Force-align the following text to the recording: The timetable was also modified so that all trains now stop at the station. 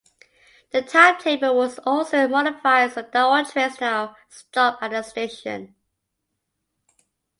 The 0.71 0.81
timetable 0.81 1.55
was 1.55 1.77
also 1.85 2.27
modified 2.27 2.91
so 2.91 3.03
that 3.03 3.15
all 3.15 3.45
trains 3.45 3.79
now 3.79 4.15
stop 4.31 4.79
at 4.81 4.89
the 4.89 5.03
station. 5.03 5.75